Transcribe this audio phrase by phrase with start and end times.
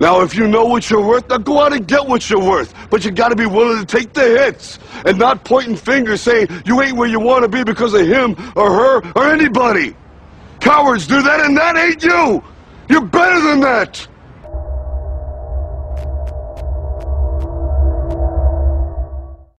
[0.00, 2.74] Now, if you know what you're worth, now go out and get what you're worth.
[2.90, 6.80] But you gotta be willing to take the hits and not pointing fingers saying you
[6.82, 9.96] ain't where you want to be because of him or her or anybody.
[10.60, 12.42] Cowards do that and that ain't you.
[12.88, 14.06] You're better than that.